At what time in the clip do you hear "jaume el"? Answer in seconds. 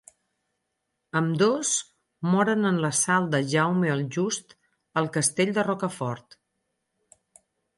3.53-4.01